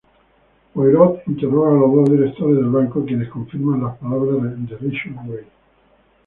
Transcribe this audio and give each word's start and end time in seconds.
Poirot 0.73 1.21
interroga 1.27 1.69
a 1.69 1.75
los 1.75 1.93
dos 1.93 2.09
directores 2.09 2.55
del 2.57 2.71
banco, 2.71 3.05
quienes 3.05 3.29
confirman 3.29 3.83
las 3.83 3.99
palabras 3.99 4.41
de 4.41 4.75
Ridgeway. 4.77 5.45